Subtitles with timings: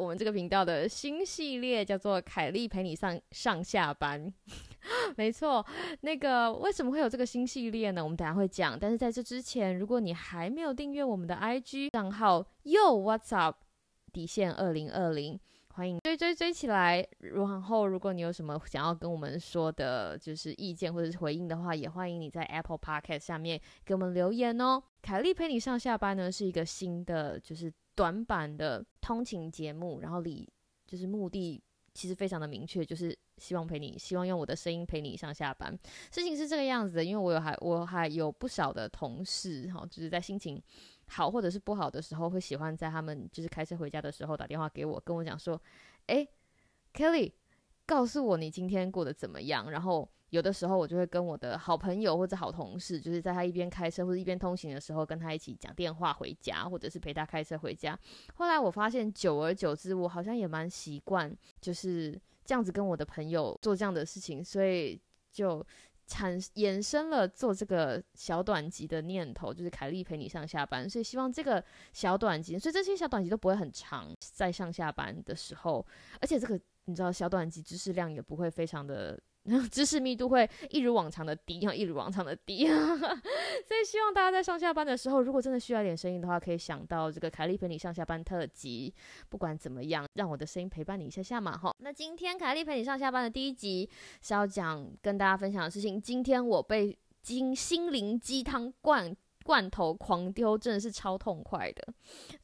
[0.00, 4.32] 我们这个频道的新系列，叫做“凯莉陪你上上下班”。
[5.16, 5.64] 没错，
[6.00, 8.02] 那个为什么会有这个新系列呢？
[8.02, 8.78] 我们等下会讲。
[8.78, 13.56] 但是在这之前，如果你还没有订阅我们的 IG 账号，Yo What's Up
[14.10, 15.38] 底线二零二零。
[15.74, 17.06] 欢迎追追追起来！
[17.20, 24.82] 然后，如果你有什么想要跟我们说的，就是意见或者是回应的话，也欢迎你在 Apple Podcast 下面给我们留言哦。
[25.00, 30.50] 凯莉陪你上下班呢，是一个新的就是短版的通勤节目，然后里
[30.86, 31.62] 就是目的
[31.92, 35.78] 其实非常的明确，就是希望陪你，希望用我的声音陪你上下班。
[36.10, 40.62] 事情是这个样子的，因为我有还我还有不少的同事哈，就是在心情。
[41.08, 45.60] 好或者是不好的时候，会喜欢在他们就是开车回家的时候打电话给我，跟我讲说
[46.06, 46.26] ：“哎
[46.94, 47.32] ，Kelly，
[47.84, 57.98] 告诉我你今天过得怎么样。”然后有的时候我就会跟我的好朋友或者好同事，就是在他一边开车或者一边通行的时候，跟他一起讲电话回家，或者是陪他开车回家。
[58.34, 65.00] 后来我发现，久而久之，我好像也蛮习惯就是这样子跟我的朋友做这样的事情，所以
[65.30, 65.64] 就。
[66.12, 75.86] 产衍生了做这个小短集的念头，就是凯莉陪你上下班，所以希望这个小短集，所以这些小短集都不会很长，在上下班的时候，
[76.20, 79.16] 而且这个你知道小短集知识量也不会非常的。
[79.70, 82.66] 知识密度会一如往常的低，一如往常的低，
[83.66, 88.94] 所以希望大家在上下班的时候，如果真的需要一点声音的话，可以想到这个凯莉陪你上下班特辑。
[89.28, 91.72] 不管怎么样，让我的声音陪伴你一下下嘛，哈。
[91.78, 93.88] 那今天凯莉陪你上下班的第一集
[94.20, 96.00] 是要讲跟大家分享的事情。
[96.00, 99.16] 今天我被金心灵鸡汤灌。
[99.50, 101.92] 罐头狂丢真的是超痛快的。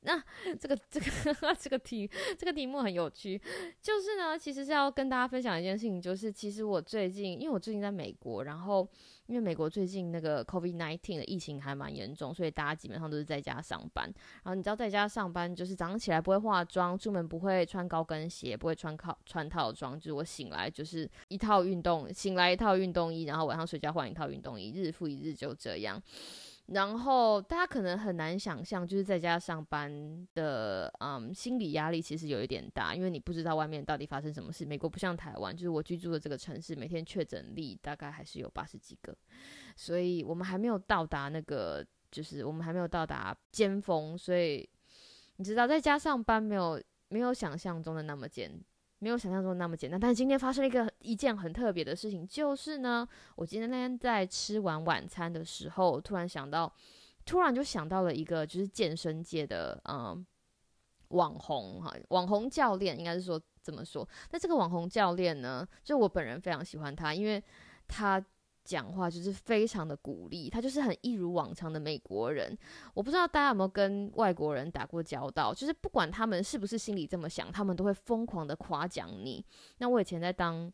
[0.00, 0.18] 那
[0.58, 1.06] 这个这个
[1.60, 3.38] 这个题这个题目很有趣，
[3.82, 8.88] 就是呢，其实是要跟大家分享一件事情，就是其实我最近，因为我最近在美国，然后
[9.26, 14.06] 因为美国最近那个 COVID nineteen 的疫情还蛮严重，所以大家基本上都是在家上班。
[14.42, 26.02] 然后你知道在家上班，就是早上起来不会化妆，出门不会穿高跟鞋，不会穿套穿套装，就是我醒来就是一套运动，醒来一套运动衣，然后晚上睡觉换一套运动衣，日复一日就这样。
[26.66, 34.64] 然后大家可能很难想象，就是在家上班的，嗯，心理压力其实有一点大，因为你不知道外面到底发生什么事。
[34.64, 39.14] 美国不像台湾，就是我居住的这个城市，每天确诊率大概还是有八十几个，
[39.76, 44.16] 所以我们还没有到达那个，就是我们还没有到达尖峰。
[44.16, 44.66] 所以
[45.36, 48.50] 你知道，在家上班没有没有想象中的那么简。
[49.04, 53.06] 没有想象中那么简单，但是今天发生了一个一件很特别的事情，就是呢，
[53.36, 56.72] 我今天那天在吃完晚餐的时候，突然想到，
[57.26, 60.24] 突然就想到了一个就是健身界的嗯
[61.08, 64.08] 网红哈，网红教练应该是说怎么说？
[64.30, 67.44] 那这个网红教练呢，就我本人非常喜欢他，因为
[67.86, 68.24] 他。
[68.64, 72.56] 讲话就是非常的鼓励，他就是很一如往常的美国人。
[72.94, 79.44] 我不知道大家有没有跟外国人打过交道，就是不管他们是不是心里这么想，他们都会疯狂的夸奖你。
[79.78, 80.72] 那我以前在当，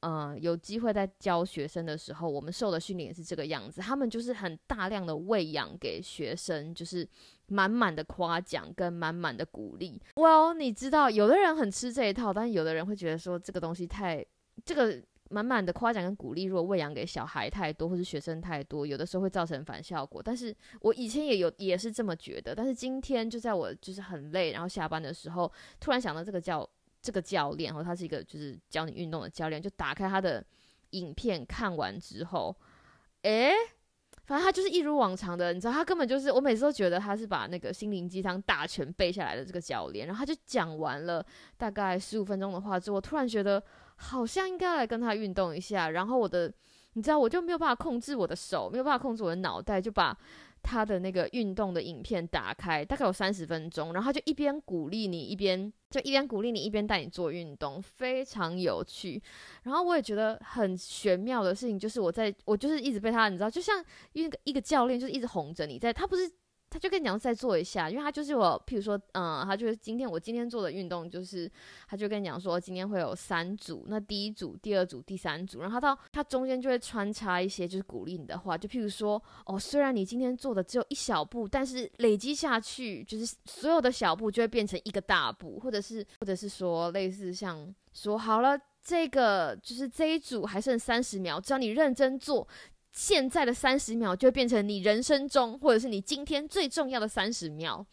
[0.00, 3.80] 呃，有机会在教学生的时候，我们受的训练也是这个样子。
[3.80, 7.08] 他们就是很大量的喂养给学生，就是
[7.46, 10.00] 满满的夸奖跟满满的鼓励。
[10.16, 14.26] Well，你知道，有的人很吃这一套，但是有的人会觉得说这个东西太
[14.64, 15.00] 这个。
[15.28, 20.22] 满满的夸奖跟鼓励，如果喂养给小孩太多，或是学生太多，有的时候会造成反效果。
[20.22, 26.68] 但是我以前也有也是这么觉得，但是今天就在我就是很累，然后下班的时候，突然想到这个教
[27.00, 30.44] 这个教练，然后他是一个就是教你运动的教练，就打开他的
[30.90, 32.56] 影片看完之后，
[33.22, 33.52] 诶，
[34.28, 41.24] 反正他就是一如往常的，你知道，他根本就是我每次都觉得他是把那个心灵鸡汤大全背下来的这个教练，然后他就讲完了
[41.56, 43.60] 大概十五分钟的话之后，我突然觉得。
[44.00, 46.48] 好像应该来跟他运动一下，然后我的，
[46.92, 50.16] 你知道，我就没有办法控制我的手，没有办法控制我的脑袋，就把
[50.62, 59.22] 他的那个运动的影片打开，大概有三十分钟，然后就一边鼓励你，一边就一边鼓励你，一边带你做运动，非常有趣。
[59.62, 66.30] 然后我也觉得很玄妙的事情，就是我在我就是一直被他，你知道，就像一个一个教练，就是一直哄着你，在他不是。
[66.70, 71.50] 他就跟你讲再做一下，因为他就是我，譬如说，嗯，他就是今天我今天做的运动就是，
[71.88, 92.46] 他就跟你讲说今天会有三组，那第一组、第二组、第三组，然后他到他中间就会穿插一些就是鼓励你的话，就譬如说，哦，虽然你今天做的只有一小步，但是累积下去就是所有的小步就会变成一个大步，或者是或者是说类似像说好了，这个就是这一组还剩三十秒，只要你认真做。
[92.98, 97.86] 现在的三十秒就会变成你人生中，或者是你今天最重要的三十秒，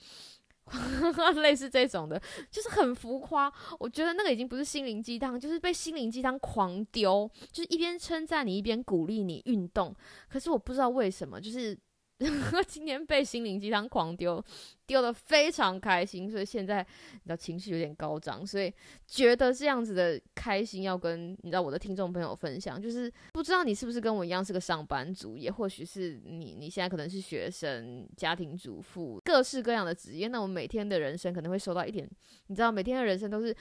[1.44, 2.20] 类似这种的，
[2.50, 3.54] 就是很浮夸。
[3.80, 9.96] 我觉得那个已经不是心灵鸡汤，就是被心灵鸡汤狂丢，就是一边称赞你，一边鼓励你运动。
[10.28, 11.78] 可是我不知道为什么，就是。
[12.66, 14.42] 今天被心灵鸡汤狂丢，
[14.86, 16.82] 丢的非常开心，所以现在
[17.12, 18.74] 你知道情绪有点高涨，所以
[19.06, 32.10] 觉得这样子的开心要跟你知道我的听众朋友分享，就是不知道你是不是跟我一样是个上班族，也或许是你你现在可能是学生、家庭主妇，各式各样的职业，那我每天的人生可能会受到一点，
[32.48, 33.54] 你知道每天的人生都是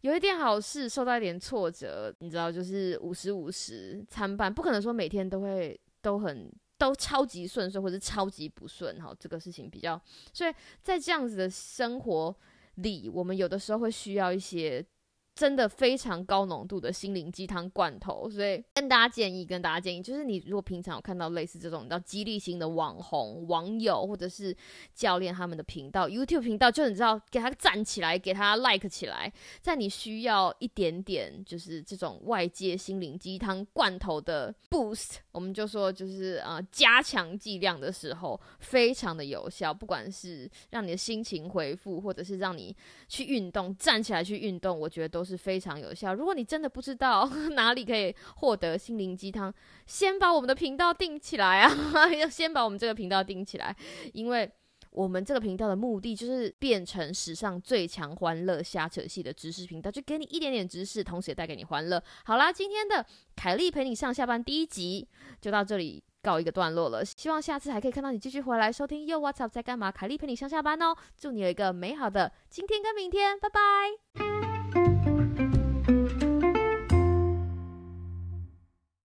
[0.00, 6.50] 有一点好事，受到一点挫折，你知道就是五十五十参半，不可能说每天都会都很。
[6.80, 10.00] 都超级顺遂，或者超级不顺，哈，这个事情比较，
[10.32, 12.34] 所以在这样子的生活
[12.76, 14.84] 里，我们有的时候会需要一些。
[15.32, 24.56] 真的非常高浓度的心灵鸡汤罐头，所以跟大家建议，跟大家建议，就是你如果平常有看到类似这种叫激励型的网红、网友或者是
[24.94, 42.74] 教练他们的频道、YouTube 频道，就你知道给他站起来，给他 like 起来，在你需要一点点就是这种外界心灵鸡汤罐头的 boost，我们就说就是啊加强剂量的时候，非常的有效，不管是让你的心情恢复，或者是让你
[43.08, 45.20] 去运动，站起来去运动，我觉得都。
[45.30, 46.12] 是非常有效。
[46.12, 47.24] 如果你真的不知道
[47.54, 49.52] 哪里可以获得心灵鸡汤，
[49.86, 52.08] 先把我们的频道定起来啊！
[52.14, 53.74] 要 先把我们这个频道定起来，
[54.12, 54.50] 因为
[54.90, 62.02] 我们这个频道的目的就是变成史上最强欢乐瞎扯戏的知识频道，就给你一点点知识，同时也带给你欢乐。
[62.24, 63.04] 好啦，今天的
[63.36, 65.06] 凯莉陪你上下班第一集
[65.40, 67.04] 就到这里告一个段落了。
[67.04, 69.06] 希望下次还可以看到你继续回来收听。
[69.06, 69.92] 又 What's up 在干嘛？
[69.92, 70.96] 凯莉陪你上下班哦！
[71.16, 74.49] 祝你有一个美好的今天跟明天，拜拜。